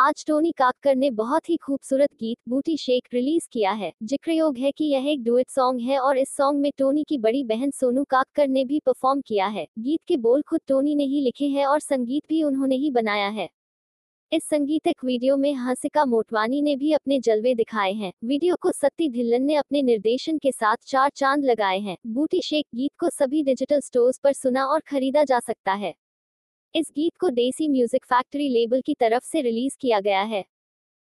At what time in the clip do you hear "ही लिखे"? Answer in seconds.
11.04-11.46